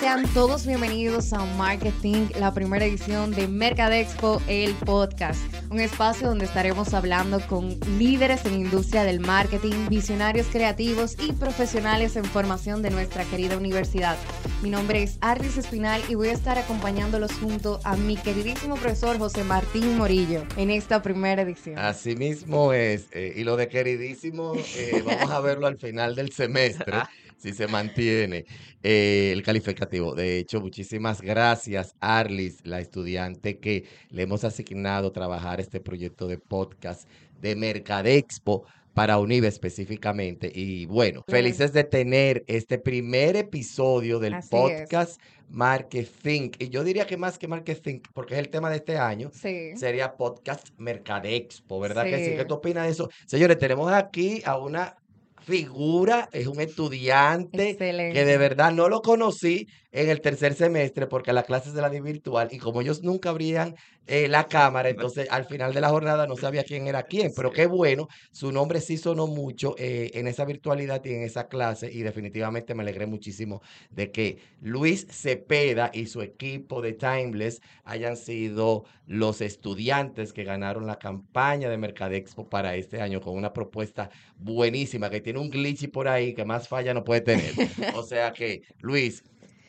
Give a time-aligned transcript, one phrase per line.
[0.00, 5.38] Sean todos bienvenidos a Marketing, la primera edición de Mercadexpo, el podcast.
[5.70, 12.16] Un espacio donde estaremos hablando con líderes en industria del marketing, visionarios creativos y profesionales
[12.16, 14.16] en formación de nuestra querida universidad.
[14.62, 19.18] Mi nombre es Arlis Espinal y voy a estar acompañándolos junto a mi queridísimo profesor
[19.18, 21.78] José Martín Morillo en esta primera edición.
[21.78, 23.06] Así mismo es.
[23.12, 26.94] eh, y lo de queridísimo, eh, vamos a verlo al final del semestre,
[27.40, 28.44] si se mantiene
[28.82, 30.14] eh, el calificativo.
[30.14, 36.38] De hecho, muchísimas gracias, Arlis, la estudiante que le hemos asignado trabajar este proyecto de
[36.38, 37.08] podcast
[37.40, 40.50] de Mercadexpo para UNIVE específicamente.
[40.54, 44.50] Y bueno, felices de tener este primer episodio del Así es.
[44.50, 46.50] podcast Marketing.
[46.58, 49.76] Y yo diría que más que Marketing, porque es el tema de este año, Sí.
[49.76, 52.30] sería podcast Mercadexpo, ¿verdad que sí?
[52.32, 52.36] Sí.
[52.36, 53.08] ¿Qué tú opinas de eso?
[53.26, 54.96] Señores, tenemos aquí a una
[55.42, 61.32] figura, es un estudiante que de verdad no lo conocí en el tercer semestre porque
[61.32, 63.74] las clases de la di virtual y como ellos nunca abrían
[64.06, 67.52] eh, la cámara, entonces al final de la jornada no sabía quién era quién, pero
[67.52, 71.90] qué bueno, su nombre sí sonó mucho eh, en esa virtualidad y en esa clase
[71.92, 78.16] y definitivamente me alegré muchísimo de que Luis Cepeda y su equipo de Timeless hayan
[78.16, 84.10] sido los estudiantes que ganaron la campaña de Mercadexpo para este año con una propuesta
[84.36, 87.52] buenísima que tiene un glitchy por ahí que más falla no puede tener.
[87.94, 89.22] O sea que, Luis,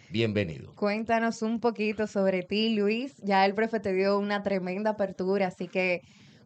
[0.09, 0.73] bienvenido.
[0.75, 3.15] Cuéntanos un poquito sobre ti, Luis.
[3.23, 6.01] Ya el profe te dio una tremenda apertura, así que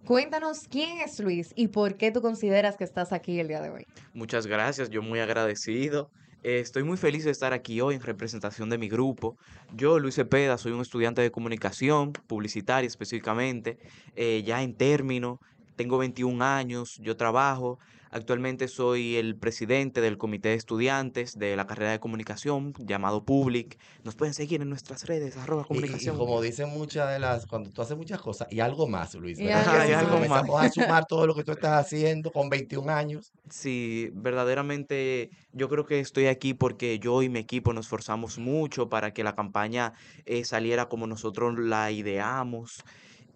[0.05, 3.69] cuéntanos quién es Luis y por qué tú consideras que estás aquí el día de
[3.69, 3.87] hoy.
[4.13, 6.09] Muchas gracias, yo muy agradecido.
[6.45, 9.35] Eh, estoy muy feliz de estar aquí hoy en representación de mi grupo.
[9.73, 13.79] Yo, Luis Cepeda, soy un estudiante de comunicación publicitaria específicamente,
[14.15, 15.39] eh, ya en término,
[15.75, 17.79] tengo 21 años, yo trabajo.
[18.11, 23.77] Actualmente soy el presidente del comité de estudiantes de la carrera de comunicación llamado Public.
[24.05, 26.17] Nos pueden seguir en nuestras redes, arroba Y, y- y comunicación.
[26.17, 29.49] como dicen muchas de las, cuando tú haces muchas cosas, y algo más, Luis, Y
[29.49, 29.87] algo que sí?
[29.87, 30.05] Si más.
[30.05, 33.33] comenzamos a sumar todo lo que tú estás haciendo con 21 años.
[33.49, 38.87] Sí, verdaderamente yo creo que estoy aquí porque yo y mi equipo nos esforzamos mucho
[38.87, 39.91] para que la campaña
[40.25, 42.81] eh, saliera como nosotros la ideamos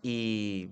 [0.01, 0.69] y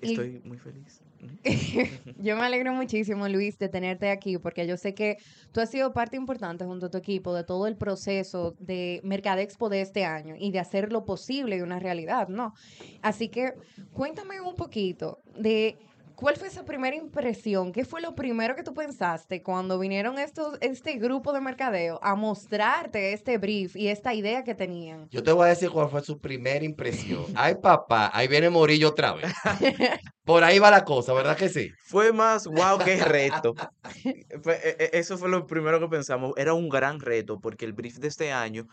[0.00, 1.03] Y- estoy muy feliz.
[2.18, 5.18] Yo me alegro muchísimo, Luis, de tenerte aquí, porque yo sé que
[5.52, 9.68] tú has sido parte importante junto a tu equipo de todo el proceso de Mercadexpo
[9.68, 12.54] de este año y de hacer lo posible y una realidad, ¿no?
[13.02, 13.54] Así que
[13.92, 15.76] cuéntame un poquito de
[16.14, 20.58] cuál fue esa primera impresión, qué fue lo primero que tú pensaste cuando vinieron estos,
[20.60, 25.08] este grupo de mercadeo a mostrarte este brief y esta idea que tenían.
[25.10, 27.24] Yo te voy a decir cuál fue su primera impresión.
[27.34, 29.32] Ay, papá, ahí viene Morillo otra vez.
[30.24, 31.70] Por ahí va la cosa, ¿verdad que sí?
[31.84, 33.54] Fue más wow que reto.
[34.04, 36.32] E- e- Eso fue lo primero que pensamos.
[36.36, 38.66] Era un gran reto porque el brief de este año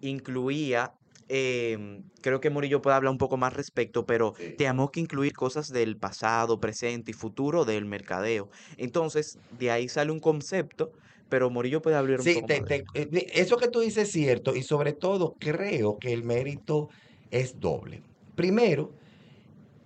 [0.00, 0.92] incluía,
[1.28, 4.56] em, creo que Murillo puede hablar un poco más respecto, pero Sí.
[4.56, 8.48] teníamos que incluir cosas del pasado, presente y futuro del mercadeo.
[8.76, 10.92] Entonces, de ahí sale un concepto,
[11.28, 12.62] pero Murillo puede hablar un Sí, poco te- más.
[12.62, 16.88] te- eh, eso que tú dices es cierto y sobre todo creo que el mérito
[17.30, 18.04] es doble.
[18.34, 18.96] Primero,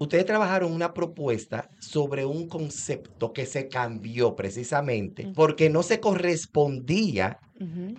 [0.00, 7.38] ustedes trabajaron una propuesta sobre un concepto que se cambió precisamente porque no se correspondía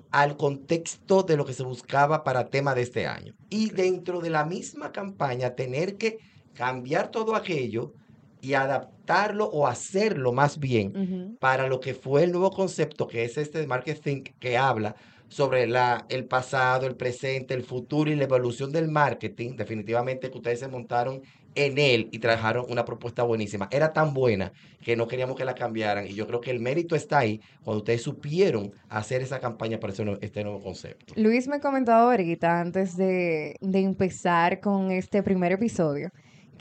[0.09, 3.35] al contexto de lo que se buscaba para tema de este año.
[3.49, 6.17] Y dentro de la misma campaña, tener que
[6.55, 7.93] cambiar todo aquello
[8.41, 13.37] y adaptarlo o hacerlo más bien para lo que fue el nuevo concepto, que es
[13.37, 14.95] este de marketing que habla
[15.27, 19.55] sobre la, el pasado, el presente, el futuro y la evolución del marketing.
[19.55, 21.21] Definitivamente que ustedes se montaron
[21.55, 23.67] en él y trabajaron una propuesta buenísima.
[23.71, 24.51] Era tan buena
[24.81, 27.79] que no queríamos que la cambiaran y yo creo que el mérito está ahí cuando
[27.79, 31.13] ustedes supieron hacer esa campaña para este nuevo concepto.
[31.15, 36.09] Luis me comentaba ahorita, antes de, de empezar con este primer episodio,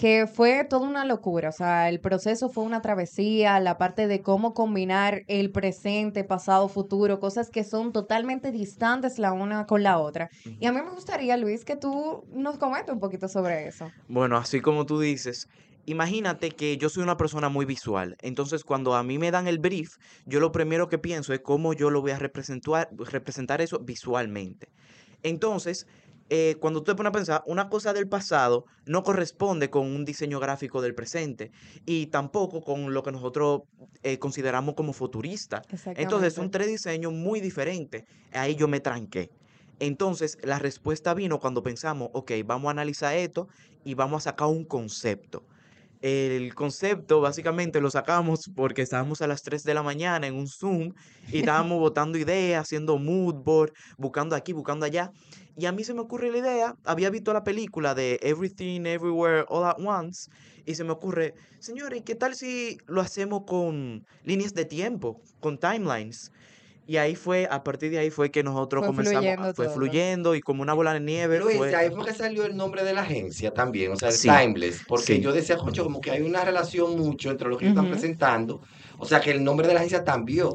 [0.01, 1.51] que fue toda una locura.
[1.51, 6.71] O sea, el proceso fue una travesía, la parte de cómo combinar el presente, pasado,
[6.71, 10.31] futuro, cosas que son totalmente distantes la una con la otra.
[10.59, 13.93] Y a mí me gustaría, Luis, que tú nos comentes un poquito sobre eso.
[14.09, 15.51] Bueno, así como tú dices,
[15.85, 18.17] imagínate que yo soy una persona muy visual.
[18.23, 21.75] Entonces, cuando a mí me dan el brief, yo lo primero que pienso es cómo
[21.75, 24.69] yo lo voy a representar, representar eso visualmente.
[25.23, 25.87] Entonces,
[26.33, 30.05] eh, cuando tú te pones a pensar, una cosa del pasado no corresponde con un
[30.05, 31.51] diseño gráfico del presente
[31.87, 33.63] y tampoco con lo que nosotros
[34.05, 35.63] eh, consideramos como futurista.
[35.97, 38.05] Entonces, son tres diseños muy diferentes.
[38.33, 39.31] Ahí yo me tranqué.
[39.81, 43.49] Entonces, la respuesta vino cuando pensamos, ok, vamos a analizar esto
[43.83, 45.43] y vamos a sacar un concepto.
[46.01, 50.49] El concepto básicamente lo sacamos porque estábamos a las 3 de la mañana en un
[50.49, 50.95] Zoom
[51.29, 55.11] y estábamos botando ideas, haciendo mood board, buscando aquí, buscando allá.
[55.57, 59.45] Y a mí se me ocurre la idea, había visto la película de Everything Everywhere
[59.49, 60.31] All at Once
[60.65, 65.59] y se me ocurre, señores, ¿qué tal si lo hacemos con líneas de tiempo, con
[65.59, 66.33] timelines?
[66.91, 69.69] Y ahí fue, a partir de ahí fue que nosotros Fue comenzamos, fluyendo fue todo.
[69.69, 71.73] fluyendo y como una bola de nieve Luis, fue...
[71.73, 74.83] ahí fue que salió el nombre de la agencia también, o sea, el Sí, Timeless,
[74.85, 75.21] porque sí.
[75.21, 77.89] yo decía, concho, como que hay una relación mucho entre lo que ellos están Ujú.
[77.89, 78.61] presentando,
[78.99, 80.49] o sea, que el nombre de la agencia también,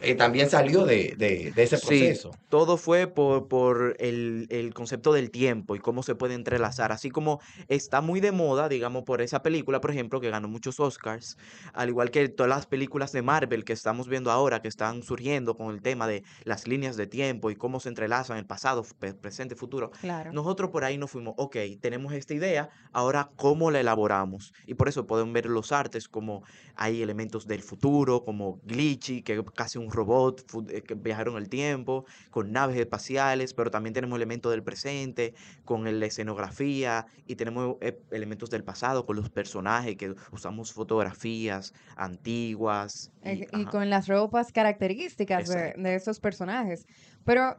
[0.00, 2.30] eh, también salió de, de- de ese Sí, proceso.
[2.48, 6.92] todo fue por, por el, el concepto del tiempo y cómo se puede entrelazar.
[6.92, 10.80] Así como está muy de moda, digamos, por esa película, por ejemplo, que ganó muchos
[10.80, 11.36] Oscars,
[11.72, 15.56] al igual que todas las películas de Marvel que estamos viendo ahora, que están surgiendo
[15.56, 18.84] con el tema de las líneas de tiempo y cómo se entrelazan el pasado,
[19.20, 19.90] presente, futuro.
[20.00, 20.32] Claro.
[20.32, 24.52] Nosotros por ahí nos fuimos, ok, tenemos esta idea, ahora cómo la elaboramos.
[24.66, 26.42] Y por eso pueden ver los artes como
[26.76, 31.48] hay elementos del futuro, como Glitchy, que casi un robot, fu- eh, que viajaron el
[31.48, 37.36] tiempo, con naves espaciales, pero también tenemos elementos del presente, con el- la escenografía, y
[37.36, 43.10] tenemos eh, elementos del pasado, con los personajes, que usamos fotografías antiguas.
[43.22, 46.84] Eh, Y, y ajá, con las ropas características de, esos personajes.
[47.24, 47.56] Pero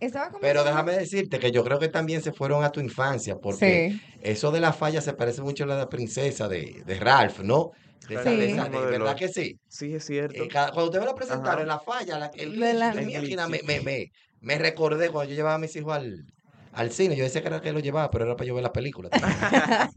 [0.00, 3.84] estaba Pero déjame decirte que yo creo que también se fueron a tu infancia, porque
[3.88, 7.40] Sí, eso de la falla se parece mucho a la de princesa de, de Ralph,
[7.40, 7.70] ¿no?
[8.08, 8.52] De esa, de Sí.
[8.52, 9.58] esa- Uno de- de ¿verdad los- que sí?
[9.68, 10.48] Sí, es Eh, cierto.
[10.50, 11.62] cada- cuando ustedes me lo presentaron Ajá.
[11.62, 14.06] en la falla, la, el la- yo El dije, "Mira, me, me, me,
[14.40, 16.24] me recordé cuando yo llevaba a mis hijos al,
[16.72, 17.14] al cine.
[17.16, 19.10] Yo decía que era que lo llevaba, pero era para yo ver la película.
[19.10, 19.92] también.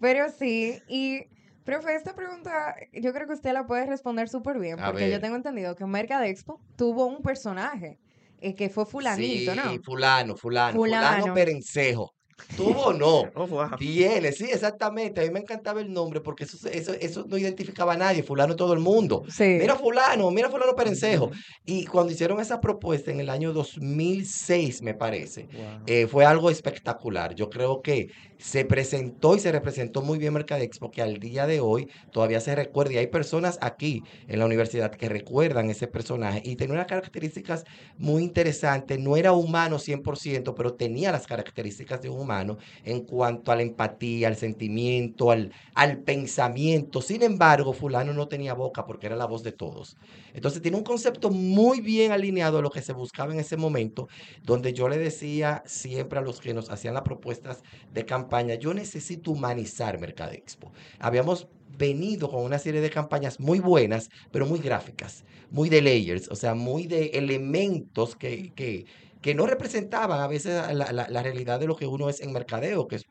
[0.00, 0.82] pero sí.
[0.88, 1.22] Y,
[1.64, 5.20] profe, esta pregunta yo creo que usted la puede responder súper bien, A porque yo
[5.20, 7.98] tengo entendido que Mercad Expo tuvo un personaje
[8.40, 9.82] eh, que fue fulanito, sí, ¿no?
[9.82, 11.34] fulano, fulano, fulano Fulano.
[11.34, 12.12] Perencejo.
[12.56, 13.24] ¿Tuvo o no?
[13.36, 13.76] Oh, wow.
[13.78, 15.20] Tiene, sí, exactamente.
[15.20, 18.22] A mí me encantaba el nombre porque eso, eso, eso no identificaba a nadie.
[18.22, 19.22] Fulano todo el mundo.
[19.28, 19.56] Sí.
[19.60, 21.30] Mira fulano, mira fulano Perencejo.
[21.64, 25.82] Y cuando hicieron esa propuesta en el año 2006, me parece, Wow.
[25.86, 27.34] eh, fue algo espectacular.
[27.34, 28.08] Yo creo que
[28.38, 32.54] se presentó y se representó muy bien Mercadexpo, que al día de hoy todavía se
[32.54, 32.92] recuerda.
[32.94, 37.64] Y hay personas aquí en la universidad que recuerdan ese personaje y tenía unas características
[37.96, 38.98] muy interesantes.
[38.98, 43.62] No era humano 100%, pero tenía las características de un humano en cuanto a la
[43.62, 47.00] empatía, al sentimiento, al, al pensamiento.
[47.00, 49.96] Sin embargo, fulano no tenía boca porque era la voz de todos.
[50.32, 54.08] Entonces tiene un concepto muy bien alineado a lo que se buscaba en ese momento,
[54.42, 57.62] donde yo le decía siempre a los que nos hacían las propuestas
[57.92, 60.72] de campaña, yo necesito humanizar Mercadexpo.
[60.98, 66.28] Habíamos venido con una serie de campañas muy buenas, pero muy gráficas, muy de layers,
[66.28, 68.86] o sea, muy de elementos que, que,
[69.24, 72.32] que no representaban a veces la, la- la realidad de lo que uno es en
[72.32, 73.04] mercadeo, que es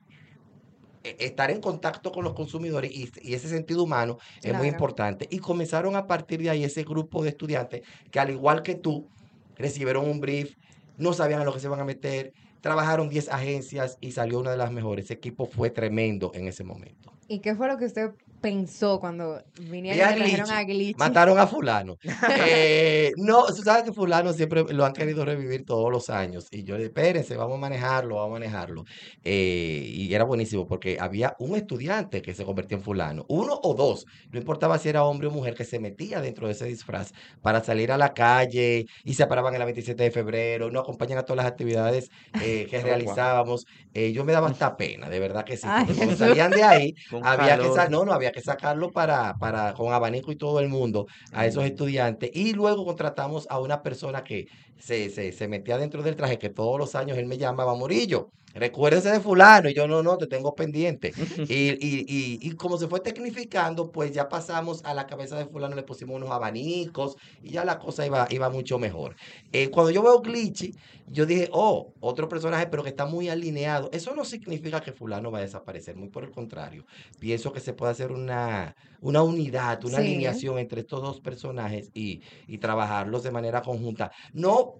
[1.03, 5.27] e- estar en contacto con los consumidores y, y ese sentido humano es muy importante.
[5.29, 7.81] Y comenzaron a partir de ahí ese grupo de estudiantes
[8.11, 9.09] que al igual que tú,
[9.55, 10.55] recibieron un brief,
[10.97, 14.51] no sabían a lo que se iban a meter, trabajaron 10 agencias y salió una
[14.51, 15.05] de las mejores.
[15.05, 17.13] Ese equipo fue tremendo en ese momento.
[17.27, 18.11] ¿Y qué fue lo que usted
[18.43, 20.99] pensó cuando vinieron y trajeron a Glitchy?
[20.99, 21.97] Mataron a fulano.
[22.45, 26.47] Eh, no, tú sabes que fulano siempre lo han querido revivir todos los años.
[26.51, 28.83] Y yo le espérense, vamos a manejarlo, vamos a manejarlo.
[29.23, 33.25] Eh, y era buenísimo porque había un estudiante que se convertía en fulano.
[33.29, 34.05] Uno o dos.
[34.31, 37.63] No importaba si era hombre o mujer que se metía dentro de ese disfraz para
[37.63, 40.69] salir a la calle y se paraban el 27 de febrero.
[40.69, 42.09] Nos acompañan a todas las actividades
[42.41, 43.65] eh, que Oh, realizábamos.
[43.93, 45.67] Yo me daba hasta pena, de verdad que sí.
[45.69, 49.73] Ay, Porque cuando salían de ahí, había que, no, no, había que sacarlo para, para,
[49.73, 52.29] con abanico y todo el mundo, a esos estudiantes.
[52.33, 56.49] Y luego contratamos a una persona que se, se, se metía dentro del traje, que
[56.49, 59.69] todos los años él me llamaba, Morillo, recuérdese de fulano.
[59.69, 61.13] Y yo, no, no, te tengo pendiente.
[61.47, 65.45] Y, y, y, y como se fue tecnificando, pues ya pasamos a la cabeza de
[65.45, 69.15] fulano, le pusimos unos abanicos y ya la cosa iba, iba mucho mejor.
[69.51, 70.71] Eh, cuando yo veo Glitchy,
[71.05, 73.89] yo dije, oh, otro personaje, pero que está muy alineado.
[73.91, 76.85] Eso no significa que fulano va a desaparecer, muy por el contrario.
[77.19, 80.01] Pienso que se puede hacer una, una unidad, una Sí.
[80.01, 84.11] alineación entre estos dos personajes y, y trabajarlos de manera conjunta.
[84.33, 84.72] No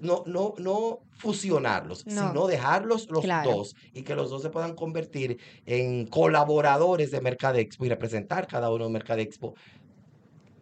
[0.00, 2.28] no, no, no fusionarlos, No.
[2.28, 3.50] sino dejarlos los Claro.
[3.50, 8.70] dos y que los dos se puedan convertir en colaboradores de Mercadexpo y representar cada
[8.70, 9.54] uno de Mercadexpo.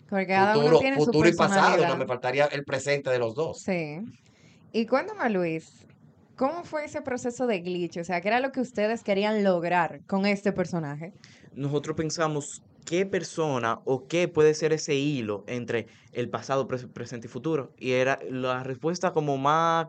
[0.08, 3.18] Porque cada uno Futuro, tiene su futuro y pasado, no me faltaría el presente de
[3.18, 3.58] los dos.
[3.58, 3.98] Sí.
[4.72, 5.86] Y cuéntame, Luis,
[6.36, 7.96] ¿cómo fue ese proceso de glitch?
[7.98, 11.12] O sea, ¿qué era lo que ustedes querían lograr con este personaje?
[11.54, 17.26] nosotros pensamos qué persona o qué puede ser ese hilo entre el pasado, pres- presente
[17.26, 17.72] y futuro.
[17.78, 19.86] Y era la respuesta como más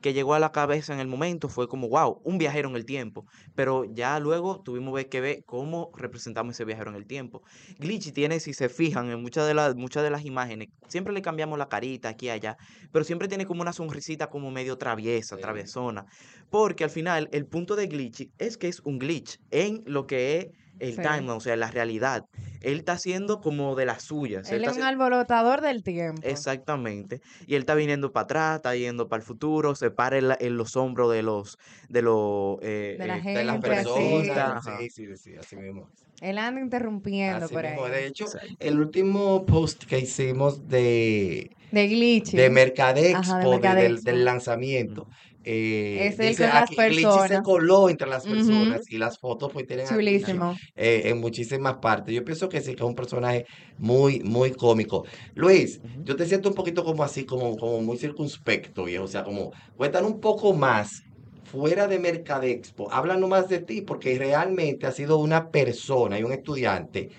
[0.00, 2.84] que llegó a la cabeza en el momento fue como, wow, un viajero en el
[2.84, 3.24] tiempo.
[3.54, 7.40] Pero ya luego tuvimos que ver cómo representamos ese viajero en el tiempo.
[7.78, 11.22] Glitchy tiene, si se fijan, en muchas de, las muchas de las imágenes, siempre le
[11.22, 12.56] cambiamos la carita aquí y allá,
[12.92, 15.42] pero siempre tiene como una sonrisita como medio traviesa, Sí.
[15.42, 16.04] traviesona.
[16.50, 20.36] Porque al final el punto de Glitchy es que es un glitch en lo que
[20.38, 20.46] es
[20.80, 21.02] el Sí.
[21.02, 22.24] timeline, o sea, la realidad.
[22.60, 24.50] Él está haciendo como de las suyas.
[24.50, 26.22] él es un alborotador del tiempo.
[26.24, 27.20] Exactamente.
[27.46, 30.38] Y él está viniendo para atrás, está yendo para el futuro, se para en, la-
[30.40, 34.64] en los hombros de los, de los, eh, De la De las personas.
[34.80, 35.88] Sí, sí, sí, así mismo.
[36.20, 37.84] Él anda interrumpiendo Así por mismo.
[37.84, 37.90] ahí.
[37.92, 38.26] De hecho,
[38.60, 42.36] el último post que hicimos de, De glitchy.
[42.36, 44.10] de Mercadexpo, Ajá, de de- del, Mercadexpo.
[44.10, 45.08] del lanzamiento.
[45.44, 47.42] Eh, Es él dice con las aquí, Glitchy se personas.
[47.42, 50.56] coló entre las personas y las fotos pues tienen Chulísimo.
[50.74, 52.14] eh, en muchísimas partes.
[52.14, 53.44] Yo pienso que sí, que es un personaje
[53.78, 55.04] muy, muy cómico.
[55.34, 59.04] Luis, yo te siento un poquito como así, como, como muy circunspecto, viejo.
[59.04, 61.02] O sea, como, cuéntanos un poco más
[61.44, 62.90] fuera de Mercadexpo.
[62.92, 67.10] Háblanos más de ti, porque realmente has sido una persona y un estudiante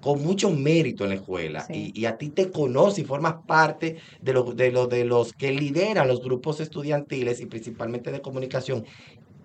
[0.00, 1.72] con mucho mérito en la escuela Sí.
[1.72, 5.32] y, y a ti te conoce y formas parte de, los de, los de los
[5.34, 8.84] que lideran los grupos estudiantiles y principalmente de comunicación.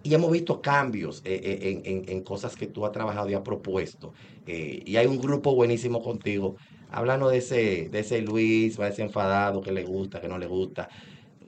[0.04, 3.34] Y hemos visto cambios eh, eh, en, en- en cosas que tú has trabajado y
[3.34, 4.14] has propuesto.
[4.46, 6.56] Eh, y hay un grupo buenísimo contigo.
[6.90, 10.38] Háblanos de ese, de ese Luis, va a ser enfadado, que le gusta, que no
[10.38, 10.88] le gusta.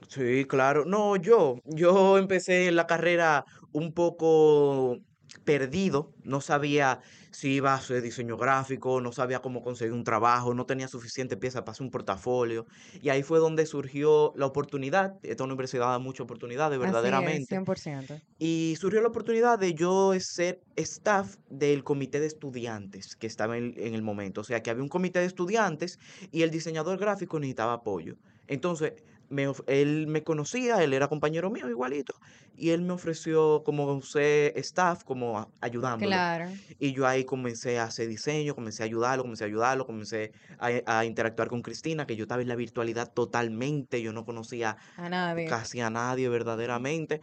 [0.08, 0.84] Sí, claro.
[0.84, 4.96] No, yo, yo empecé la carrera un poco
[5.44, 7.00] perdido, no sabía
[7.38, 11.36] si iba a hacer diseño gráfico, no sabía cómo conseguir un trabajo, no tenía suficiente
[11.36, 12.66] pieza para hacer un portafolio.
[13.00, 15.20] Y ahí fue donde surgió la oportunidad.
[15.22, 17.56] Esta universidad da muchas oportunidades, Así es, verdaderamente.
[17.56, 18.20] 100%.
[18.40, 23.72] Y surgió la oportunidad de yo ser staff del comité de estudiantes que estaba en,
[23.76, 24.40] en el momento.
[24.40, 26.00] O sea, que había un comité de estudiantes
[26.32, 28.16] y el diseñador gráfico necesitaba apoyo.
[28.48, 28.94] Entonces,
[29.30, 32.14] me él me conocía, él era compañero mío igualito,
[32.54, 36.10] y él me ofreció como ser staff, como a- ayudándolo.
[36.10, 36.50] Claro.
[36.78, 40.70] Y yo ahí comencé a hacer diseño, comencé a ayudarlo, comencé a ayudarlo, comencé a,
[40.86, 45.08] a interactuar con Cristina, que yo estaba en la virtualidad totalmente, yo no conocía A
[45.08, 45.46] nadie.
[45.46, 47.20] casi a nadie verdaderamente.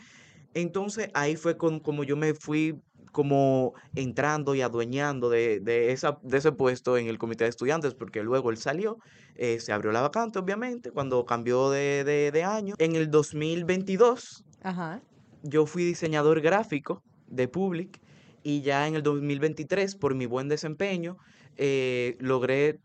[0.55, 2.75] Entonces ahí fue con, como yo me fui
[3.11, 7.93] como entrando y adueñando de, de, esa, de ese puesto en el comité de estudiantes,
[7.93, 8.97] porque luego él salió,
[9.35, 12.75] eh, se abrió la vacante, obviamente, cuando cambió de, de, de año.
[12.77, 15.01] En el 2022 Ajá.
[15.43, 18.01] yo fui diseñador gráfico de Public
[18.43, 21.17] y ya en el 2023, por mi buen desempeño,
[21.57, 22.79] eh, logré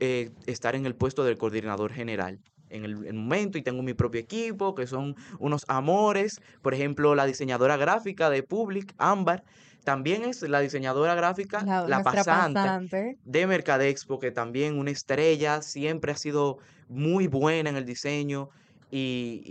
[0.00, 2.40] eh, estar en el puesto del coordinador general
[2.70, 6.40] en el, el momento y tengo mi propio equipo, que son unos amores.
[6.62, 9.44] Por ejemplo, la diseñadora gráfica de Public, Ámbar,
[9.84, 13.18] también es la diseñadora gráfica, La, la nuestra pasante pasante.
[13.24, 16.58] de Mercadexpo, que también una estrella, siempre ha sido
[16.88, 18.50] muy buena en el diseño
[18.90, 19.42] y,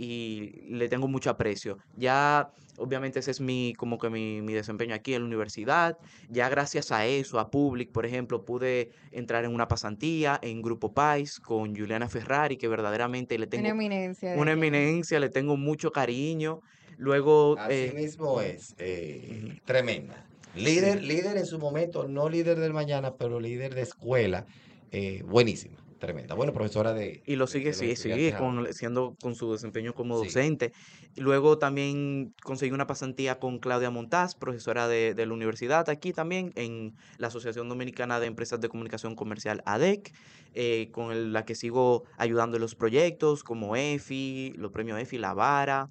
[0.68, 1.78] y le tengo mucho aprecio.
[1.96, 5.98] Ya, obviamente, ese es mi, como que mi, mi desempeño aquí en la universidad.
[6.28, 10.92] Ya gracias a eso, a Public, por ejemplo, pude entrar en una pasantía en Grupo
[10.92, 14.32] Pais con Juliana Ferrari, que verdaderamente le Una tengo eminencia.
[14.32, 14.60] de una aquí.
[14.60, 16.60] eminencia, le tengo mucho cariño.
[16.98, 20.26] Luego, Así eh, mismo es, eh, tremenda.
[20.54, 21.06] Líder, sí.
[21.06, 24.46] líder en su momento, no líder del mañana, pero líder de escuela,
[24.90, 26.34] eh, buenísima, tremenda.
[26.34, 30.24] Bueno, profesora de, Y lo sigue, los sigue, con, siendo con su desempeño como Sí.
[30.26, 30.72] docente.
[31.14, 36.12] Y Luego también conseguí una pasantía con Claudia Montaz, profesora de, de la universidad aquí
[36.12, 40.12] también, en la Asociación Dominicana de Empresas de Comunicación Comercial ADEC,
[40.54, 45.18] eh, con el- la que sigo ayudando en los proyectos como EFI, los premios EFI,
[45.18, 45.86] La Vara.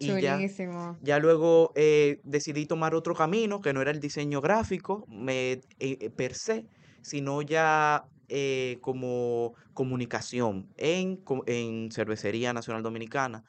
[0.00, 0.36] Y ya,
[1.00, 6.10] ya luego eh, decidí tomar otro camino, que no era el diseño gráfico me, eh,
[6.16, 6.66] per se,
[7.02, 13.44] sino ya eh, como comunicación en, en Cervecería Nacional Dominicana.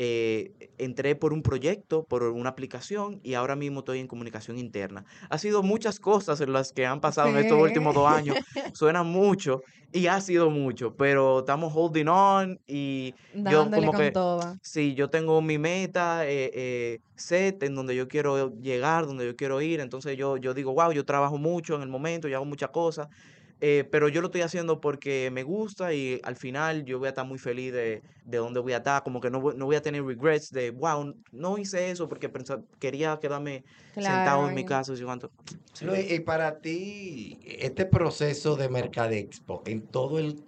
[0.00, 5.04] Eh, entré por un proyecto, por una aplicación y ahora mismo estoy en comunicación interna.
[5.28, 8.36] Ha sido muchas cosas en las que han pasado en estos últimos dos años.
[8.74, 9.60] Suena mucho
[9.92, 14.56] y ha sido mucho, pero estamos holding on y yo Dándole como con que todo.
[14.62, 19.34] Sí, yo tengo mi meta eh, eh, set en donde yo quiero llegar, donde yo
[19.34, 19.80] quiero ir.
[19.80, 23.08] Entonces yo, yo digo, wow, yo trabajo mucho en el momento, yo hago muchas cosas,
[23.60, 27.10] eh, pero yo lo estoy haciendo porque me gusta y al final yo voy a
[27.10, 29.02] estar muy feliz de, de dónde voy a estar.
[29.02, 32.30] Como que no, voy- no voy a tener regrets de, wow, no hice eso porque
[32.78, 33.64] quería quedarme
[33.96, 34.92] sentado en mi casa.
[34.94, 35.30] y cuánto.
[35.74, 35.84] Sí.
[35.86, 40.44] Luis, y para ti, este proceso de Mercadexpo, en todo el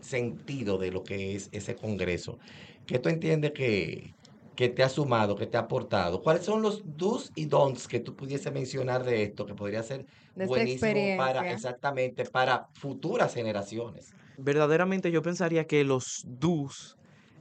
[0.00, 2.38] sentido de lo que es ese congreso,
[2.86, 4.12] ¿qué tú entiendes que,
[4.54, 6.22] que te ha sumado, que te ha aportado?
[6.22, 10.06] ¿Cuáles son los do's y don'ts que tú pudiese mencionar de esto, que podría ser
[10.34, 11.54] De esta buenísimo para, experiencia.
[11.54, 14.10] exactamente, para futuras generaciones?
[14.36, 16.96] Verdaderamente yo pensaría que los do's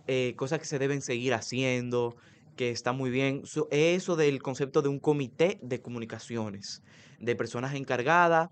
[0.07, 2.15] eh, cosas que se deben seguir haciendo,
[2.57, 3.41] que está muy bien.
[3.45, 6.81] So- eso del concepto de un comité de comunicaciones,
[7.19, 8.47] de personas encargadas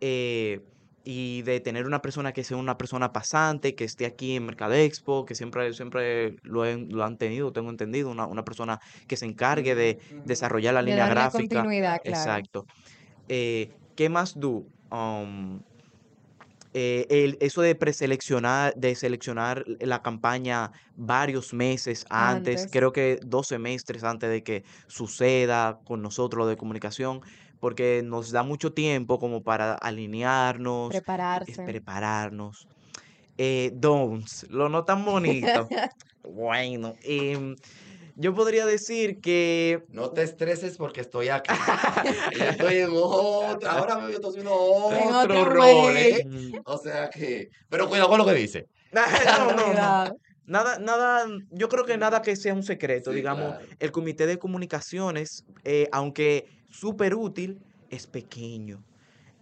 [0.00, 0.60] eh,
[1.04, 5.24] y de tener una persona que sea una persona pasante, que esté aquí en Mercadexpo,
[5.24, 9.24] que siempre, siempre lo, han- lo han tenido, tengo entendido, una, una persona que se
[9.24, 11.38] encargue de desarrollar la De línea gráfica.
[11.62, 12.18] continuidad, claro.
[12.18, 12.66] Exacto.
[13.28, 14.72] Eh, ¿qué más tú?
[14.90, 15.60] Um,
[16.74, 22.72] eh, el- eso de preseleccionar, de seleccionar la campaña varios meses antes, Antes.
[22.72, 27.20] creo que dos semestres antes de que suceda con nosotros lo de comunicación,
[27.58, 31.62] porque nos da mucho tiempo como para alinearnos, es Prepararse.
[31.64, 32.68] prepararnos.
[33.38, 35.68] Eh, don'ts, lo no tan bonito.
[36.24, 37.56] Bueno, em,
[38.20, 41.54] yo podría decir que No te estreses porque estoy aquí.
[42.32, 43.72] Estoy en otra.
[43.72, 45.96] Ahora mismo yo estoy haciendo En otro otro rol.
[45.96, 46.26] ¿eh?
[46.64, 47.48] O sea que.
[47.68, 48.66] Pero cuidado con lo que dice.
[48.92, 50.18] no, no.
[50.46, 53.66] Nada, nada, yo creo que nada que sea un secreto, Sí, digamos, claro.
[53.78, 57.60] el comité de comunicaciones, eh, aunque súper útil,
[57.90, 58.82] es pequeño.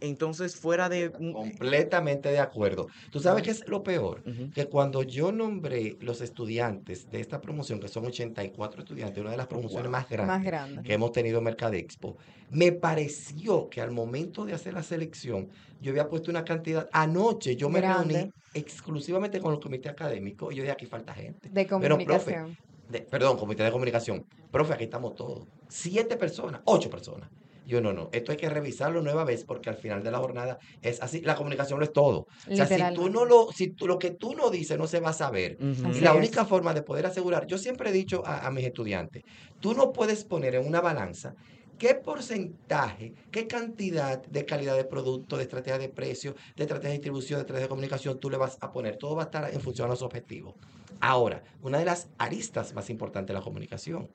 [0.00, 1.10] Entonces, fuera de...
[1.18, 2.86] un- Completamente de acuerdo.
[3.10, 4.22] ¿Tú sabes qué es lo peor?
[4.54, 9.36] Que cuando yo nombré los estudiantes de esta promoción, que son 84 estudiantes, una de
[9.36, 10.82] las promociones más Más grandes grande.
[10.82, 12.16] que hemos tenido en Mercadexpo,
[12.50, 15.48] me pareció que al momento de hacer la selección,
[15.80, 16.88] yo había puesto una cantidad.
[16.92, 21.48] Anoche yo me reuní exclusivamente con el comité académico y yo dije, aquí falta gente.
[21.48, 22.56] De Pero, profe, comunicación.
[22.88, 24.24] de- perdón, comité de comunicación.
[24.50, 25.46] Profe, aquí estamos todos.
[25.68, 27.28] Siete personas, ocho personas.
[27.66, 30.58] Yo no, no, esto hay que revisarlo nueva vez porque al final de la jornada
[30.82, 31.20] es así.
[31.20, 32.26] La comunicación lo es todo.
[32.50, 35.00] O sea, si tú no lo, si tú, lo que tú no dices no se
[35.00, 35.58] va a saber.
[35.92, 36.16] Y la es.
[36.16, 39.24] única forma de poder asegurar, yo siempre he dicho a, a mis estudiantes,
[39.60, 41.34] tú no puedes poner en una balanza
[41.78, 46.96] qué porcentaje, qué cantidad de calidad de producto, de estrategia de precio, de estrategia de
[46.96, 48.96] distribución, de estrategia de comunicación tú le vas a poner.
[48.96, 50.54] Todo va a estar en función a los objetivos.
[51.00, 54.08] Ahora, una de las aristas más importantes de la comunicación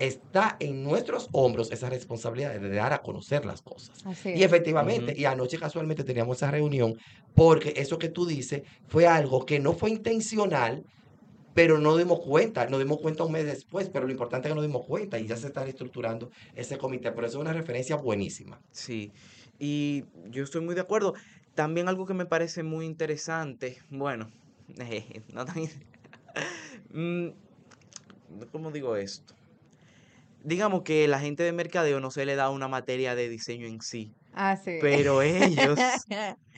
[0.00, 4.04] está en nuestros hombros esa responsabilidad de dar a conocer las cosas.
[4.06, 6.96] Así Y efectivamente, y anoche casualmente teníamos esa reunión,
[7.34, 10.82] porque eso que tú dices fue algo que no fue intencional,
[11.54, 14.54] pero no dimos cuenta, nos dimos cuenta un mes después, pero lo importante es que
[14.54, 17.96] nos dimos cuenta y ya se está estructurando ese comité, pero eso es una referencia
[17.96, 18.58] buenísima.
[18.72, 19.12] Sí,
[19.58, 21.12] y yo estoy muy de acuerdo.
[21.54, 24.30] También algo que me parece muy interesante, bueno,
[25.34, 25.56] no tan...
[26.92, 27.28] Mm,
[28.50, 29.34] ¿Cómo digo esto?
[30.42, 33.80] Digamos que la gente de mercadeo no se le da una materia de diseño en
[33.80, 34.78] sí, Así es.
[34.80, 35.78] pero ellos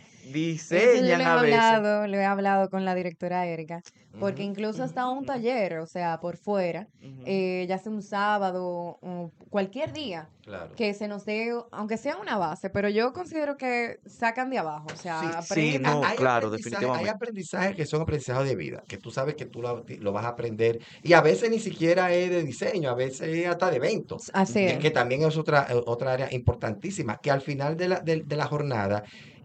[0.70, 1.58] Eso yo lo diseñan he a veces.
[1.58, 3.80] hablado, lo he hablado con la directora Erika,
[4.18, 6.86] porque Ujú, incluso hasta un taller, o sea, por fuera,
[7.24, 10.74] eh, ya sea un sábado o cualquier día, Claro.
[10.74, 14.90] que se nos dé, aunque sea una base, pero yo considero que sacan de abajo,
[14.90, 17.10] o sea, Sí, sí, no, Hay claro, aprendizaje- Hay definitivamente.
[17.10, 20.28] aprendizajes que son aprendizajes de vida, que tú sabes que tú lo, lo vas a
[20.28, 24.22] aprender, y a veces ni siquiera es de diseño, a veces es hasta de eventos.
[24.32, 24.78] Así que, es.
[24.78, 28.46] que también es otra, otra área importantísima, que al final de la, de, de la
[28.46, 29.02] jornada,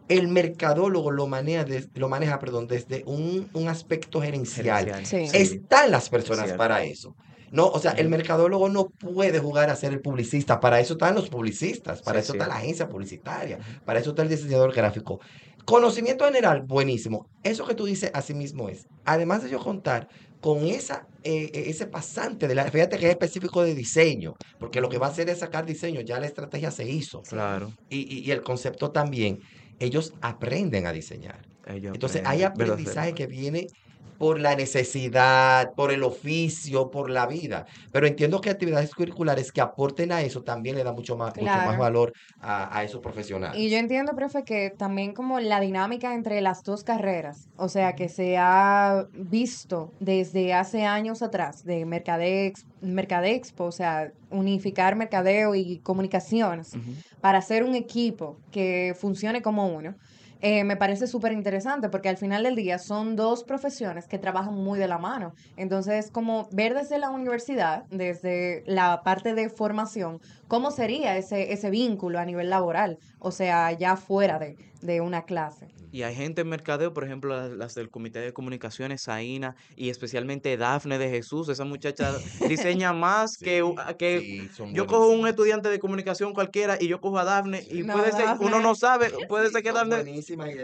[0.10, 4.86] el mercadólogo lo maneja, des- lo maneja perdón, desde un, un aspecto gerencial.
[4.86, 5.38] Gerencial, Sí.
[5.38, 7.15] Están las personas para eso.
[7.52, 11.15] No, o sea, el mercadólogo no puede jugar a ser el publicista, para eso están
[11.15, 12.39] los publicistas, para Sí, eso sí.
[12.39, 15.20] está la agencia publicitaria, para eso está el diseñador gráfico.
[15.65, 17.26] Conocimiento general, buenísimo.
[17.43, 18.86] Eso que tú dices, así mismo es.
[19.06, 20.08] Además de yo contar
[20.41, 24.80] con esa, eh, eh, ese pasante de la, fíjate que es específico de diseño, porque
[24.82, 27.22] lo que va a hacer es sacar diseño, ya la estrategia se hizo.
[27.22, 29.39] Claro, Y, y- y el concepto también,
[29.80, 31.48] ellos aprenden a diseñar.
[31.66, 33.68] ellos Entonces hay aprendizaje que viene
[34.17, 37.65] por la necesidad, por el oficio, por la vida.
[37.91, 41.62] Pero entiendo que actividades curriculares que aporten a eso también le da mucho más, mucho
[41.62, 43.71] más valor a, a esos Y profesionales.
[43.71, 48.10] yo entiendo, profe, que también como la dinámica entre las dos carreras, o sea, que
[48.10, 55.80] se ha visto desde hace años atrás de Mercadex, Mercadexpo, o sea, unificar mercadeo y
[55.80, 56.73] comunicaciones
[57.21, 59.95] para hacer un equipo que funcione como uno.
[60.41, 64.54] Eh, me parece súper interesante porque al final del día son dos profesiones que trabajan
[64.54, 65.34] muy de la mano.
[65.56, 71.70] Entonces, como ver desde la universidad, desde la parte de formación, cómo sería ese, ese
[71.70, 75.68] vínculo a nivel laboral, o sea, ya fuera de, de una clase.
[75.92, 79.90] Y hay gente en mercadeo, por ejemplo, las, las del Comité de Comunicaciones, Zaina, y
[79.90, 81.50] especialmente Dafne de Jesús.
[81.50, 82.14] Esa muchacha
[82.48, 83.64] diseña más que,
[83.98, 87.84] que Sí, yo cojo un estudiante de comunicación cualquiera y yo cojo a Dafne y
[87.84, 90.22] No, puede ser, uno no sabe, puede Sí, ser que Dafne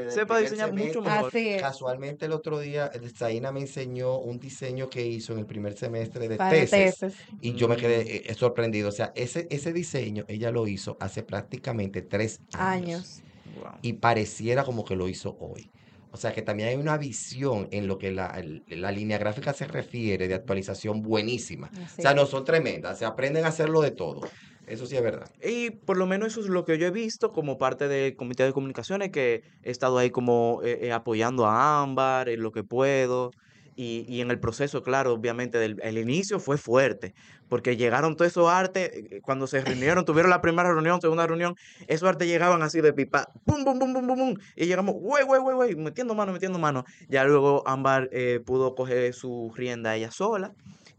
[0.10, 1.30] sepa diseñar mucho mejor.
[1.30, 1.62] Así es.
[1.62, 6.28] Casualmente el otro día, Zaina me enseñó un diseño que hizo en el primer semestre
[6.28, 7.00] de tesis.
[7.00, 7.16] tesis.
[7.42, 8.90] Y yo me quedé eh, sorprendido.
[8.90, 12.64] O sea, ese, ese diseño ella lo hizo hace prácticamente tres años.
[12.64, 13.24] Años.
[13.56, 13.74] Wow.
[13.82, 15.70] Y pareciera como que lo hizo hoy.
[16.14, 19.66] O sea que también hay una visión en lo que la, la línea gráfica se
[19.66, 21.72] refiere de actualización buenísima.
[21.98, 24.22] O sea, no son tremendas, se aprenden a hacerlo de todo.
[24.68, 25.30] Eso sí es verdad.
[25.44, 28.44] Y por lo menos eso es lo que yo he visto como parte del comité
[28.44, 32.64] de comunicaciones, que he estado ahí como eh, eh, apoyando a Ámbar en lo que
[32.64, 33.32] puedo.
[33.76, 37.14] Y, y en el proceso, claro, obviamente, del, el inicio fue fuerte,
[37.50, 41.56] porque llegaron todos esos artes, eh, cuando se reunieron, tuvieron la primera reunión, segunda reunión,
[41.88, 45.24] esos artes llegaban así de pipa, pum, pum, pum, pum, pum, pum, y llegamos, güey,
[45.24, 46.86] güey, güey, güey, metiendo mano, metiendo mano.
[47.10, 50.54] Ya luego Ámbar eh, pudo coger su rienda ella sola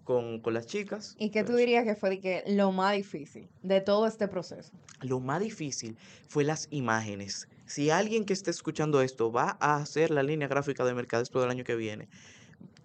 [0.05, 1.17] con, con las chicas.
[1.19, 4.73] ¿Y qué tú dirías que fue de que lo más difícil de todo este proceso?
[5.01, 5.97] Lo más difícil
[6.29, 7.49] fue las imágenes.
[7.67, 11.51] Si alguien que esté escuchando esto va a hacer la línea gráfica de Mercadexpo del
[11.51, 12.09] año que viene,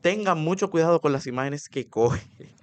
[0.01, 2.21] tenga mucho cuidado con las imágenes que coge.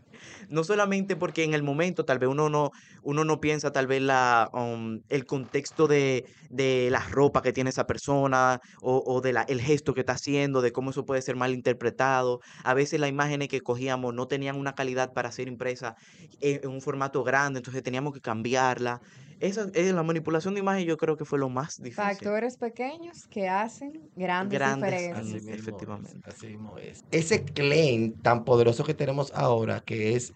[0.49, 2.71] No solamente porque en el momento tal vez uno no,
[3.03, 7.71] uno no piensa tal vez la, um, el contexto de, de la ropa que tiene
[7.71, 11.21] esa persona o, o de la, el gesto que está haciendo, de cómo eso puede
[11.23, 12.41] ser mal interpretado.
[12.63, 15.97] A veces las imágenes que cogíamos no tenían una calidad para ser impresa
[16.41, 19.01] en, en un formato grande, entonces teníamos que cambiarla.
[19.39, 22.05] Esa, eh, la manipulación de imagen yo creo que fue lo más difícil.
[22.05, 25.19] Factores pequeños que hacen grandes, Grandes, diferencias.
[25.19, 26.31] así mismo es, efectivamente.
[26.31, 27.05] así mismo es.
[27.11, 30.33] Ese claim tan poderoso que tenemos ahora, que es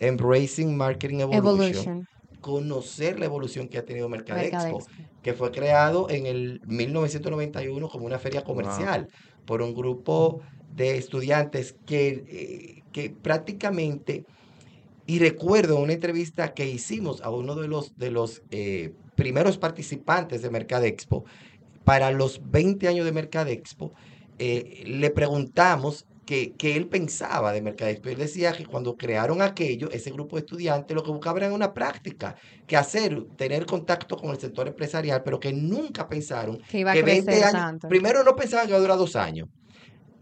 [0.00, 2.06] Embracing Marketing Evolution, Evolution.
[2.40, 4.92] conocer la evolución que ha tenido Mercadexpo, Mercadexpo.
[5.22, 9.08] que fue creado en el 1991 como una feria comercial
[9.44, 10.40] por un grupo
[10.74, 14.24] de estudiantes que, eh, que prácticamente,
[15.10, 20.40] y recuerdo una entrevista que hicimos a uno de los, de los eh, primeros participantes
[20.40, 21.24] de Mercadexpo,
[21.82, 23.92] para los 20 años de Mercadexpo,
[24.38, 28.08] eh, le preguntamos que, que él pensaba de Mercadexpo.
[28.08, 31.74] Él decía que cuando crearon aquello, ese grupo de estudiantes lo que buscaban era una
[31.74, 32.36] práctica,
[32.68, 36.94] que hacer, tener contacto con el sector empresarial, pero que nunca pensaron Que iba a
[36.94, 37.88] que crecer 20 años, tanto.
[37.88, 39.48] primero no pensaban que iba a durar dos años,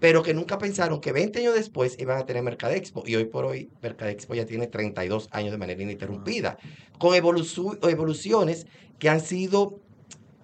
[0.01, 3.03] pero que nunca pensaron que 20 años después iban a tener Mercadexpo.
[3.07, 6.57] Y hoy por hoy, Mercadexpo ya tiene 32 años de manera ininterrumpida,
[6.99, 8.67] con evolu- evoluciones
[8.99, 9.81] que han sido,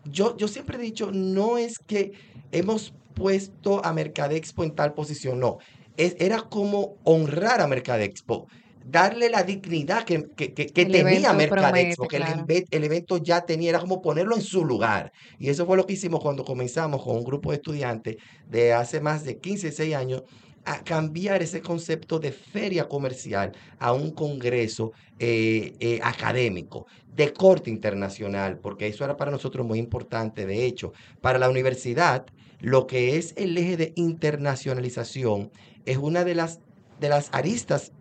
[0.04, 2.12] yo, yo siempre he dicho, no es que
[2.52, 5.58] hemos puesto a Mercadexpo en tal posición, no,
[5.96, 8.46] es, era como honrar a Mercadexpo.
[8.86, 12.44] Darle la dignidad que, que, que- tenía promete, que el, claro.
[12.70, 15.10] el evento ya tenía, era como ponerlo en su lugar.
[15.38, 18.16] Y eso fue lo que hicimos cuando comenzamos con un grupo de estudiantes
[18.46, 20.22] de hace más de 15, 16 años
[20.66, 27.70] a cambiar ese concepto de feria comercial a un congreso eh, eh, académico de corte
[27.70, 30.46] internacional, porque eso era para nosotros muy importante.
[30.46, 32.24] De hecho, para la universidad,
[32.60, 35.50] lo que es el eje de internacionalización
[35.84, 36.60] es una de las,
[36.98, 37.92] de las aristas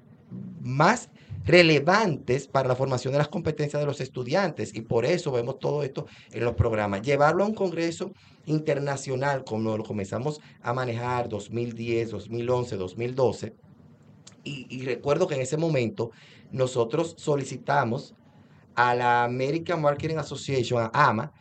[0.63, 1.09] más
[1.45, 5.83] relevantes para la formación de las competencias de los estudiantes y por eso vemos todo
[5.83, 7.01] esto en los programas.
[7.01, 8.13] Llevarlo a un congreso
[8.45, 13.53] internacional como lo comenzamos a manejar 2010, 2011, 2012
[14.45, 16.11] y, y recuerdo que en ese momento
[16.51, 18.15] nosotros solicitamos
[18.75, 21.31] a la American Marketing Association, a AMA,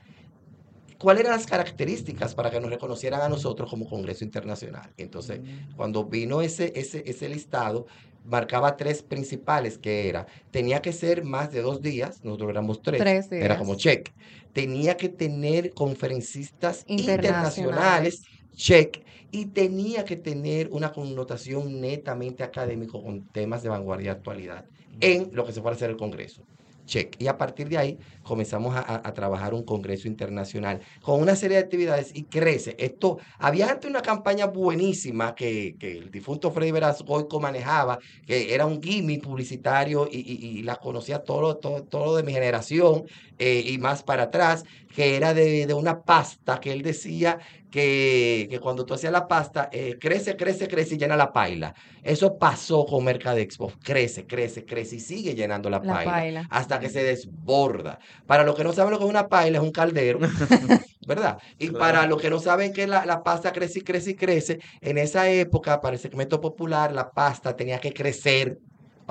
[0.99, 4.93] cuáles eran las características para que nos reconocieran a nosotros como Congreso Internacional.
[4.97, 5.41] Entonces,
[5.77, 7.87] cuando vino ese, ese, ese listado,
[8.25, 13.01] marcaba tres principales, que era, tenía que ser más de dos días, nosotros éramos tres,
[13.01, 14.11] Tres era como check,
[14.53, 18.21] tenía que tener conferencistas Internacionales.
[18.21, 18.23] internacionales,
[18.55, 24.67] check, y tenía que tener una connotación netamente académico con temas de vanguardia y actualidad
[25.01, 26.43] en lo que se fuera a hacer el Congreso.
[26.85, 27.16] Check.
[27.18, 31.62] Y a partir de ahí comenzamos a, trabajar un Congreso Internacional con una serie de
[31.64, 32.75] actividades y crece.
[32.79, 38.55] Esto, había antes una campaña buenísima que, que el difunto Freddy Veras Goico manejaba, que
[38.55, 43.05] era un gimmick publicitario y, y- y la conocía todo, todo, todo de mi generación
[43.38, 47.39] eh, y más para atrás, que era de, de una pasta que él decía
[47.71, 51.75] que, que cuando tú hacías la pasta, eh, crece, crece, crece y llena la paila.
[52.03, 56.47] Eso pasó con Mercadexpo, crece, crece, crece y sigue llenando la, La paila, paila.
[56.51, 57.99] hasta que se desborda.
[58.27, 60.19] Para los que no saben lo que es una paila, es un caldero,
[61.07, 61.39] ¿verdad?
[61.59, 61.79] Y Claro.
[61.79, 64.99] para los que no saben que la, la pasta crece y crece y crece, en
[64.99, 68.59] esa época, para el segmento popular, la pasta tenía que crecer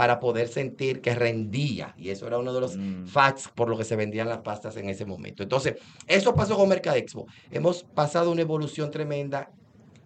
[0.01, 1.93] para poder sentir que rendía.
[1.95, 3.05] Y eso era uno de los Mm.
[3.05, 5.43] facts por lo que se vendían las pastas en ese momento.
[5.43, 5.75] Entonces,
[6.07, 7.27] eso pasó con Mercadexpo.
[7.51, 9.51] Hemos pasado una evolución tremenda,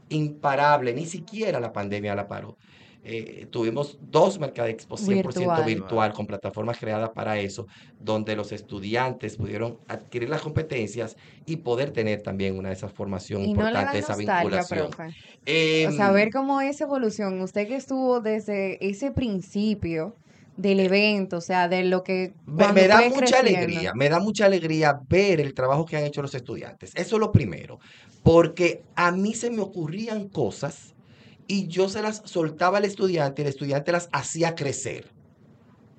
[0.10, 2.58] imparable, ni siquiera la pandemia la paró.
[3.08, 5.66] Eh, tuvimos dos Mercadexpo 100% virtual.
[5.66, 6.14] Virtual.
[6.14, 7.68] con plataformas creadas para eso,
[8.00, 11.16] donde los estudiantes pudieron adquirir las competencias
[11.46, 14.90] y poder tener también una de esas formación Y no le esa vinculación.
[14.90, 15.88] profe.
[15.88, 20.16] O sea, ver cómo esa evolución, usted que estuvo desde ese principio
[20.58, 23.38] del evento, o sea, de lo que Me, da mucha creciendo.
[23.38, 26.92] alegría, me da mucha alegría ver el trabajo que han hecho los estudiantes.
[26.96, 27.80] Eso es lo primero,
[28.24, 30.95] porque a mí se me ocurrían cosas
[31.48, 35.12] y yo se las soltaba al estudiante el estudiante las hacía crecer.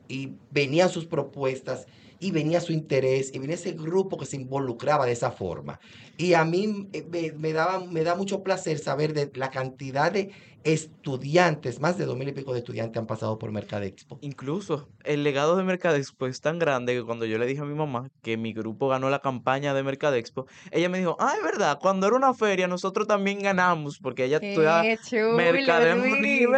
[0.09, 1.87] Y venían sus propuestas
[2.18, 5.80] y venía su interés y venía ese grupo que se involucraba de esa forma.
[6.16, 10.12] Y a mí eh, me, me daba, me da mucho placer saber de la cantidad
[10.12, 10.30] de
[10.66, 14.18] estudiantes, más de dos mil y pico de estudiantes han pasado por Mercadexpo.
[14.20, 17.74] Incluso el legado de Mercadexpo es tan grande que cuando yo le dije a mi
[17.74, 21.79] mamá que mi grupo ganó la campaña de Mercadexpo, ella me dijo, ah, es verdad,
[21.81, 24.83] cuando era una feria nosotros también ganamos, porque ella estudiaba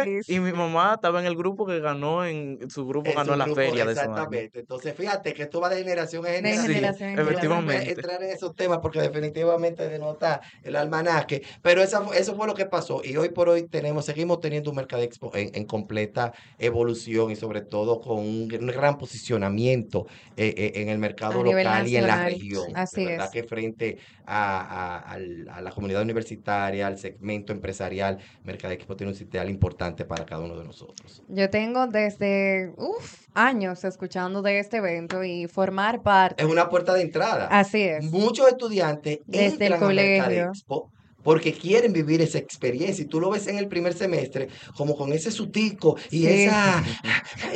[0.05, 0.29] Luis.
[0.29, 3.37] y mi mamá estaba en el grupo que ganó, en su grupo En ganó su
[3.37, 3.91] la grupo, feria de.
[3.91, 4.59] Exactamente.
[4.59, 6.67] Entonces, fíjate que esto va de generación en De generación.
[6.67, 7.91] Sí, generación déjame efectivamente.
[7.91, 11.43] entrar en esos temas porque definitivamente denota el almanaque.
[11.61, 13.01] Pero esa, eso fue lo que pasó.
[13.03, 17.61] Y hoy por hoy tenemos, seguimos teniendo un Mercadexpo en, en completa evolución y sobre
[17.61, 22.23] todo con un gran posicionamiento eh, eh, en el mercado A local y en la
[22.25, 22.73] región.
[22.73, 23.31] De Así verdad es.
[23.31, 29.17] que frente a, a- al- a la comunidad universitaria, al segmento empresarial, Mercadexpo tiene un
[29.17, 31.23] sitial importante para cada uno de nosotros.
[31.27, 36.43] Yo tengo desde uf, años escuchando de este evento y formar parte.
[36.43, 37.47] Es una puerta de entrada.
[37.47, 38.05] Así es.
[38.11, 40.23] Muchos estudiantes Desde el a colegio.
[40.25, 40.91] Mercadexpo
[41.23, 43.03] porque quieren vivir esa experiencia.
[43.03, 46.27] Y tú lo ves en el primer semestre, como con ese sutico y Sí.
[46.43, 46.83] esa,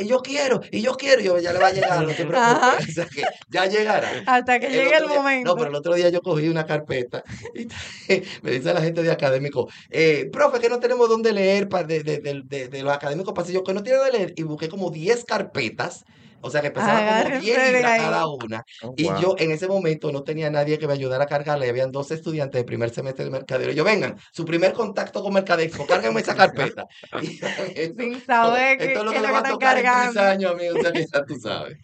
[0.00, 2.24] y yo quiero, y yo quiero, y yo ya le va a llegar, no te
[2.26, 2.88] preocupes.
[2.88, 4.10] O sea que ya llegará.
[4.26, 5.50] Hasta que El llegue el día- momento.
[5.50, 7.22] No, pero el otro día yo cogí una carpeta
[7.54, 7.66] y
[8.42, 12.42] me dice la gente de académico, eh, profe, que no tenemos dónde leer de, de-
[12.44, 14.32] de- de los académicos pasillos, que no tienen dónde leer.
[14.36, 16.04] Y busqué como 10 carpetas,
[16.46, 18.64] o sea que pesaban como Agárrense 10 de libras cada una.
[18.82, 19.16] Oh, Y wow.
[19.16, 21.64] yo en ese momento no tenía nadie que me ayudara a cargarla.
[21.66, 23.72] y Habían dos estudiantes de primer semestre de mercadero.
[23.72, 26.84] Y yo, vengan, su primer contacto con Mercadexpo, cárguenme esa carpeta.
[27.22, 27.40] Y
[27.74, 29.92] esto, Sin saber qué, esto es lo que le va que a tocar en tres
[29.92, 30.20] cargando.
[30.20, 30.76] años, amigo.
[30.76, 31.78] O sea que ya tú sabes.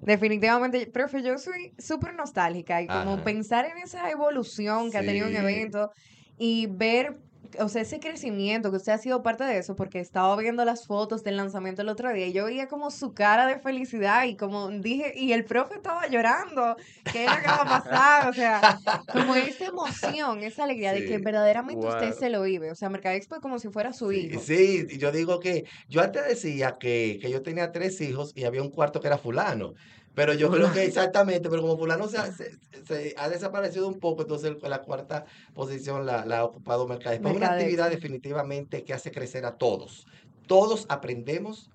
[0.00, 3.24] Definitivamente, profe, yo soy súper nostálgica y como Ajá.
[3.24, 5.90] pensar en esa evolución que ha tenido un evento
[6.38, 7.16] y ver,
[7.60, 10.86] o sea, ese crecimiento, que usted ha sido parte de eso, porque estaba viendo las
[10.86, 14.36] fotos del lanzamiento el otro día y yo veía como su cara de felicidad y
[14.36, 16.76] como dije, y el profe estaba llorando,
[17.10, 18.28] ¿qué era que iba a pasar?
[18.28, 18.68] O sea,
[19.10, 21.22] como esa emoción, esa alegría de que Sí.
[21.22, 22.18] verdaderamente usted Wow.
[22.18, 22.70] se lo vive.
[22.70, 24.38] O sea, Mercadexpo es como si fuera su Sí, hijo.
[24.38, 28.62] sí, yo digo que yo antes decía que, que yo tenía tres hijos y había
[28.62, 29.72] un cuarto que era fulano.
[30.16, 34.00] Pero yo creo que exactamente, pero como fulano se ha, se- se ha desaparecido un
[34.00, 37.28] poco, entonces la cuarta posición la, la ha ocupado Mercadexpo.
[37.28, 40.06] Es una actividad definitivamente que hace crecer a todos.
[40.48, 41.70] Todos aprendemos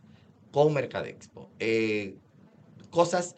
[0.52, 1.50] con Mercadexpo.
[1.60, 2.18] Eh,
[2.90, 3.36] cosas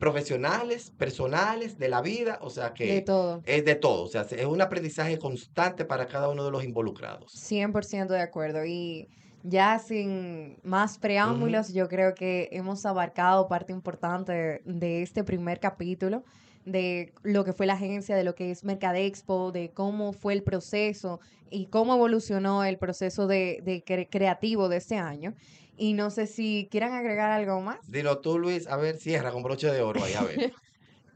[0.00, 3.42] profesionales, personales, de la vida, o sea De que todo.
[3.46, 4.02] es de todo.
[4.02, 7.32] O sea, es un aprendizaje constante para cada uno de los involucrados.
[7.32, 8.64] 100% de acuerdo.
[8.64, 9.08] Y
[9.42, 16.24] ya sin más preámbulos, yo creo que hemos abarcado parte importante de este primer capítulo,
[16.64, 20.42] de lo que fue la agencia, de lo que es Mercadexpo, de cómo fue el
[20.44, 21.18] proceso
[21.50, 25.34] y cómo evolucionó el proceso de, de cre- creativo de este año.
[25.76, 27.78] Y no sé si quieran agregar algo más.
[27.90, 30.52] Dilo tú, Luis, a ver, cierra con broche de oro ahí, a ver.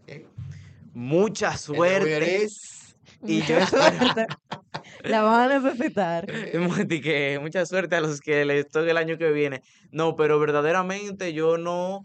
[0.08, 0.24] Eh,
[0.94, 2.46] Mucha suerte.
[3.26, 4.26] Y yo espero- suerte.
[5.08, 6.26] La van a necesitar.
[6.88, 9.62] Que mucha suerte a los que les toque el año que viene.
[9.90, 12.04] No, pero verdaderamente yo no,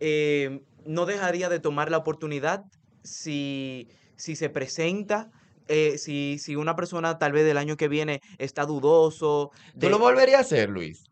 [0.00, 2.64] eh, no dejaría de tomar la oportunidad
[3.02, 5.30] si, si se presenta,
[5.68, 9.50] eh, si, si una persona tal vez del año que viene está dudoso.
[9.74, 11.04] ¿Tú de- lo volverías a hacer, Luis?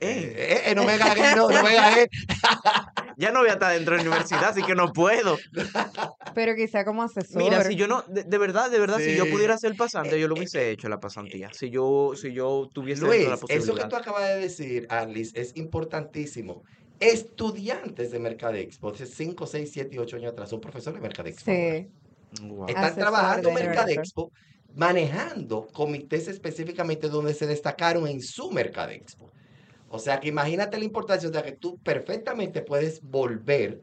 [0.00, 2.08] Eh, Eh, eh, no me gagues, no, no me gagues.
[3.16, 5.38] ya no voy a estar dentro de la universidad, así que no puedo.
[6.34, 7.42] Pero quizá como asesor.
[7.42, 10.28] Mira, si yo no, de, de verdad, de verdad, si yo pudiera ser pasante, yo
[10.28, 11.50] lo Eh, hubiese hecho la pasantía.
[11.52, 13.88] Si yo, si yo tuviese Luis, la eso que posibilidad.
[13.88, 16.64] tú acabas de decir, Arlis, es importantísimo.
[17.00, 21.50] Estudiantes de Mercadexpo, hace 5, 6, 7 y 8 años atrás, son profesores de Mercadexpo.
[21.50, 21.88] Sí.
[22.66, 24.32] Están Asesor trabajando de Mercadexpo,
[24.74, 29.30] manejando comités específicamente donde se destacaron en su Mercadexpo.
[29.94, 33.80] O sea que imagínate la importancia, o sea que tú perfectamente puedes volver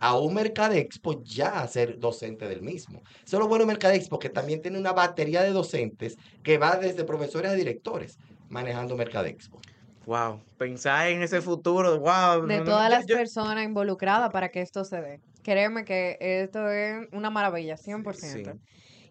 [0.00, 3.02] a un Mercadexpo ya a ser docente del mismo.
[3.24, 6.74] Eso es lo bueno de Mercadexpo, que también tiene una batería de docentes que va
[6.74, 9.60] desde profesores a directores manejando Mercadexpo.
[10.06, 12.44] Wow, pensar en ese futuro, wow.
[12.48, 15.20] de no, todas las yo- personas involucradas para que esto se dé.
[15.44, 18.12] Créeme que esto es una maravilla, 100%.
[18.52, 18.58] Sí.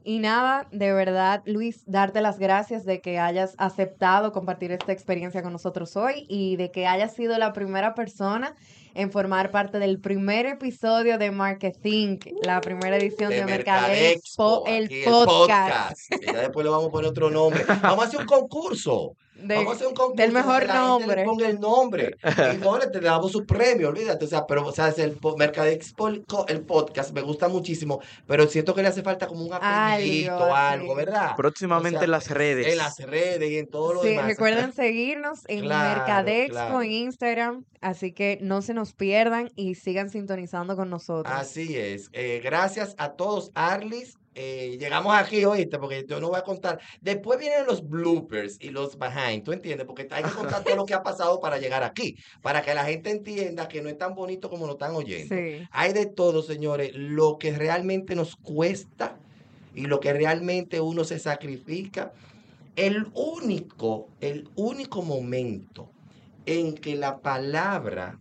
[0.03, 5.41] Y nada, de verdad, Luis, darte las gracias de que hayas aceptado compartir esta experiencia
[5.41, 8.55] con nosotros hoy y de que hayas sido la primera persona
[8.95, 15.97] en formar parte del primer episodio de Marketing, la primera edición de, Mercadexpo, el podcast.
[16.09, 17.63] que ya después le vamos a poner otro nombre.
[17.81, 19.15] Vamos a hacer un concurso.
[19.43, 21.15] De- Vamos a hacer un concurso del mejor la gente nombre.
[21.17, 22.15] le ponga el nombre.
[22.53, 24.25] Y no, le te damos su premio, olvídate.
[24.25, 25.93] O sea, pero, o sea, es el Mercadex
[26.47, 30.55] el podcast me gusta muchísimo, pero siento que le hace falta como un apellido, Algo
[30.55, 30.95] algo.
[30.95, 31.35] ¿verdad?
[31.35, 32.67] Próximamente O sea, en las redes.
[32.67, 34.25] En las redes y en todo lo Sí, demás.
[34.27, 36.81] recuerden seguirnos en Claro, Mercadexpo claro.
[36.81, 41.33] en Instagram, así que no se nos pierdan y sigan sintonizando con nosotros.
[41.35, 42.09] Así es.
[42.13, 44.17] Eh, gracias a todos, Arlis.
[44.35, 46.79] Eh, llegamos aquí, oíste, porque yo no voy a contar.
[47.01, 49.85] Después vienen los bloopers y los behind, ¿tú entiendes?
[49.85, 52.85] Porque hay que contar todo lo que ha pasado para llegar aquí, para que la
[52.85, 55.35] gente entienda que no es tan bonito como lo están oyendo.
[55.35, 55.67] Sí.
[55.71, 59.17] Hay de todo, señores, lo que realmente nos cuesta
[59.75, 62.13] y lo que realmente uno se sacrifica.
[62.75, 65.91] El único, el único momento
[66.45, 68.19] en que la palabra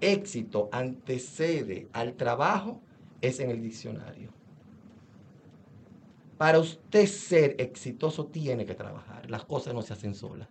[0.00, 2.82] éxito antecede al trabajo
[3.20, 4.35] es en el diccionario.
[6.38, 9.30] Para usted ser exitoso tiene que trabajar.
[9.30, 10.48] Las cosas no se hacen solas.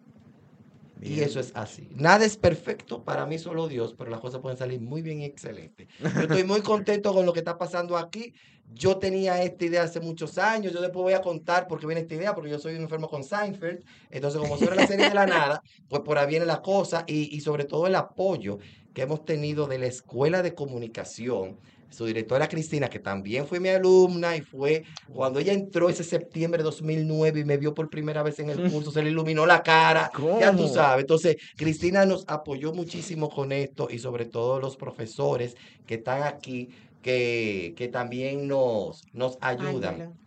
[1.02, 1.90] Y eso es así.
[1.94, 5.26] Nada es perfecto, para mí solo Dios, pero las cosas pueden salir muy bien y
[5.26, 5.88] excelente.
[6.00, 8.34] Yo estoy muy contento con lo que está pasando aquí.
[8.74, 10.74] Yo tenía esta idea hace muchos años.
[10.74, 13.10] Yo después voy a contar por qué viene esta idea, porque yo soy un enfermo
[13.10, 13.84] con Seinfeld.
[14.10, 17.36] Entonces, como sobre la serie de la nada, pues por ahí viene la cosa y,
[17.36, 18.58] y sobre todo el apoyo
[18.94, 21.60] que hemos tenido de la Escuela de Comunicación.
[21.90, 26.60] Su directora Cristina, que también fue mi alumna y fue cuando ella entró ese septiembre
[26.60, 29.64] de 2009 y me vio por primera vez en el curso, se le iluminó la
[29.64, 30.12] cara.
[30.40, 31.04] Ya tú sabes.
[31.04, 36.70] Entonces, Cristina nos apoyó muchísimo con esto y sobre todo los profesores que están aquí,
[37.02, 39.94] que, que también nos, nos ayudan.
[39.94, 40.25] Ángelo.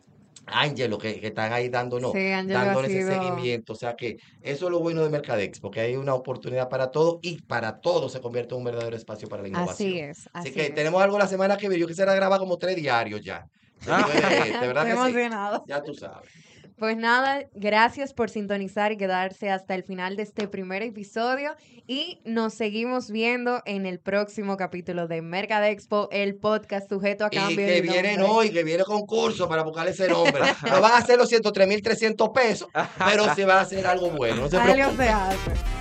[0.51, 3.73] Ángelo, que, que están ahí dándonos, Sí, dándoles ese seguimiento.
[3.73, 7.21] O sea que eso es lo bueno de Mercadex, porque hay una oportunidad para todo
[7.23, 9.89] y para todo se convierte en un verdadero espacio para la innovación.
[9.91, 10.19] Así es.
[10.33, 10.75] Así Así que es.
[10.75, 11.81] tenemos algo la semana que viene.
[11.81, 13.47] Yo quisiera grabar como tres diarios ya.
[13.87, 15.31] De este, ¿verdad que sí?
[15.67, 16.31] Ya tú sabes.
[16.79, 21.57] Pues nada, gracias por sintonizar y quedarse hasta el final de este primer episodio
[21.89, 27.37] y nos seguimos viendo en el próximo capítulo de Mercadexpo, el podcast sujeto a Y
[27.37, 28.33] cambio que de viene nombre.
[28.33, 30.43] hoy, que viene concurso para buscarle ese nombre.
[30.71, 32.69] No van a ser los 103.300 pesos,
[33.05, 34.43] pero se va a hacer algo bueno.
[34.43, 35.07] No se Algo preocupen.
[35.07, 35.78] se hace.